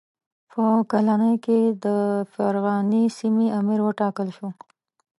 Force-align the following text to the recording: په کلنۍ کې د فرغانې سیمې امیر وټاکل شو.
په 0.51 0.63
کلنۍ 0.91 1.35
کې 1.45 1.59
د 1.85 1.87
فرغانې 2.33 3.03
سیمې 3.17 3.47
امیر 3.59 3.79
وټاکل 3.83 4.27
شو. 4.37 4.47